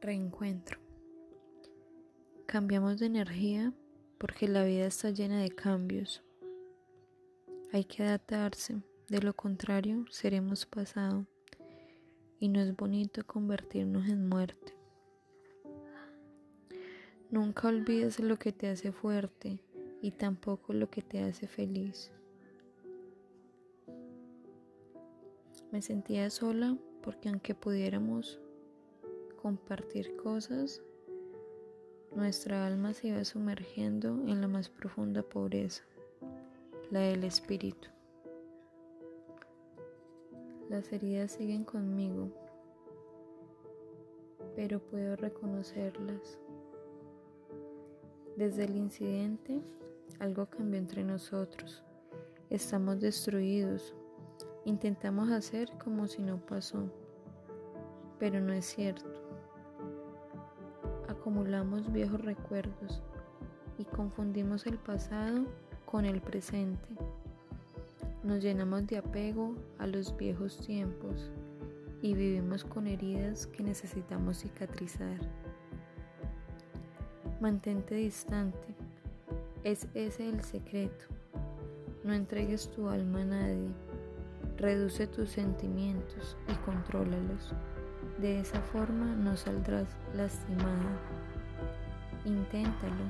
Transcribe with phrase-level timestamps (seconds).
[0.00, 0.78] Reencuentro.
[2.46, 3.72] Cambiamos de energía
[4.16, 6.22] porque la vida está llena de cambios.
[7.72, 11.26] Hay que adaptarse, de lo contrario seremos pasado
[12.38, 14.72] y no es bonito convertirnos en muerte.
[17.30, 19.58] Nunca olvides lo que te hace fuerte
[20.00, 22.12] y tampoco lo que te hace feliz.
[25.72, 28.40] Me sentía sola porque aunque pudiéramos
[29.42, 30.82] compartir cosas,
[32.14, 35.84] nuestra alma se iba sumergiendo en la más profunda pobreza,
[36.90, 37.88] la del espíritu.
[40.68, 42.28] Las heridas siguen conmigo,
[44.56, 46.38] pero puedo reconocerlas.
[48.36, 49.60] Desde el incidente,
[50.18, 51.84] algo cambió entre nosotros.
[52.50, 53.94] Estamos destruidos.
[54.64, 56.90] Intentamos hacer como si no pasó,
[58.18, 59.27] pero no es cierto
[61.08, 63.02] acumulamos viejos recuerdos
[63.78, 65.46] y confundimos el pasado
[65.86, 66.88] con el presente.
[68.22, 71.30] Nos llenamos de apego a los viejos tiempos
[72.02, 75.18] y vivimos con heridas que necesitamos cicatrizar.
[77.40, 78.74] Mantente distante,
[79.64, 81.06] es ese el secreto.
[82.04, 83.70] No entregues tu alma a nadie,
[84.56, 87.54] reduce tus sentimientos y contrólalos.
[88.20, 90.90] De esa forma no saldrás lastimada.
[92.24, 93.04] Inténtalo.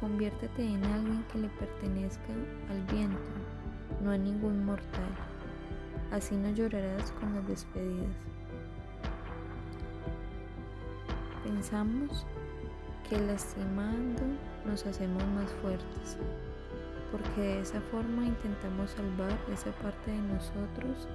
[0.00, 2.32] Conviértete en alguien que le pertenezca
[2.70, 3.18] al viento,
[4.02, 5.12] no a ningún mortal.
[6.10, 8.16] Así no llorarás con las despedidas.
[11.44, 12.24] Pensamos
[13.10, 14.22] que lastimando
[14.64, 16.16] nos hacemos más fuertes,
[17.10, 21.06] porque de esa forma intentamos salvar esa parte de nosotros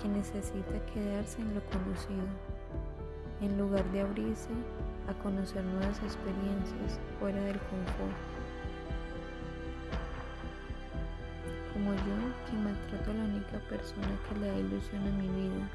[0.00, 2.53] que necesita quedarse en lo conocido
[3.40, 4.50] en lugar de abrirse
[5.08, 8.16] a conocer nuevas experiencias fuera del confort.
[11.72, 12.16] Como yo,
[12.46, 15.68] que maltrato a la única persona que le da ilusión a mi vida,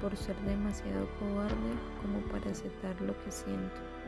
[0.00, 3.99] por ser demasiado cobarde como para aceptar lo que siento.